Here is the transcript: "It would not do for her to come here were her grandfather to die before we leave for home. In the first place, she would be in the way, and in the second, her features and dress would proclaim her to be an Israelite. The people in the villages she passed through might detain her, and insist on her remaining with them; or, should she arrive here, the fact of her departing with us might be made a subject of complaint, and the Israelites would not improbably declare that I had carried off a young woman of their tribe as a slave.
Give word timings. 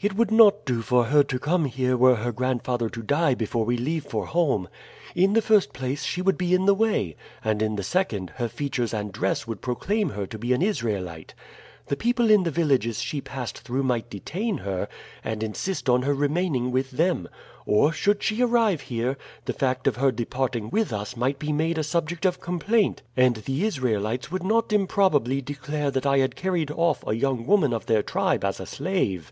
"It 0.00 0.16
would 0.16 0.30
not 0.30 0.64
do 0.64 0.80
for 0.80 1.04
her 1.04 1.22
to 1.24 1.38
come 1.38 1.66
here 1.66 1.98
were 1.98 2.14
her 2.14 2.32
grandfather 2.32 2.88
to 2.88 3.02
die 3.02 3.34
before 3.34 3.66
we 3.66 3.76
leave 3.76 4.06
for 4.06 4.24
home. 4.24 4.70
In 5.14 5.34
the 5.34 5.42
first 5.42 5.74
place, 5.74 6.02
she 6.02 6.22
would 6.22 6.38
be 6.38 6.54
in 6.54 6.64
the 6.64 6.72
way, 6.72 7.14
and 7.44 7.60
in 7.60 7.76
the 7.76 7.82
second, 7.82 8.30
her 8.36 8.48
features 8.48 8.94
and 8.94 9.12
dress 9.12 9.46
would 9.46 9.60
proclaim 9.60 10.08
her 10.08 10.26
to 10.28 10.38
be 10.38 10.54
an 10.54 10.62
Israelite. 10.62 11.34
The 11.88 11.96
people 11.96 12.30
in 12.30 12.44
the 12.44 12.50
villages 12.50 13.02
she 13.02 13.20
passed 13.20 13.58
through 13.58 13.82
might 13.82 14.08
detain 14.08 14.56
her, 14.56 14.88
and 15.22 15.42
insist 15.42 15.90
on 15.90 16.00
her 16.04 16.14
remaining 16.14 16.70
with 16.72 16.92
them; 16.92 17.28
or, 17.66 17.92
should 17.92 18.22
she 18.22 18.40
arrive 18.42 18.80
here, 18.80 19.18
the 19.44 19.52
fact 19.52 19.86
of 19.86 19.96
her 19.96 20.10
departing 20.10 20.70
with 20.70 20.90
us 20.90 21.18
might 21.18 21.38
be 21.38 21.52
made 21.52 21.76
a 21.76 21.84
subject 21.84 22.24
of 22.24 22.40
complaint, 22.40 23.02
and 23.14 23.36
the 23.36 23.66
Israelites 23.66 24.32
would 24.32 24.42
not 24.42 24.72
improbably 24.72 25.42
declare 25.42 25.90
that 25.90 26.06
I 26.06 26.20
had 26.20 26.34
carried 26.34 26.70
off 26.70 27.06
a 27.06 27.12
young 27.14 27.44
woman 27.46 27.74
of 27.74 27.84
their 27.84 28.02
tribe 28.02 28.42
as 28.42 28.58
a 28.58 28.64
slave. 28.64 29.30